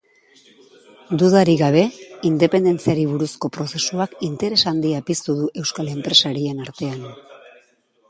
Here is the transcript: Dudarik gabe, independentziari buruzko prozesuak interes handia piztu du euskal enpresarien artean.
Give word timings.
Dudarik 1.21 1.59
gabe, 1.63 1.83
independentziari 2.31 3.05
buruzko 3.11 3.53
prozesuak 3.59 4.19
interes 4.31 4.61
handia 4.75 5.05
piztu 5.11 5.39
du 5.43 5.55
euskal 5.65 5.97
enpresarien 5.97 6.69
artean. 6.69 7.11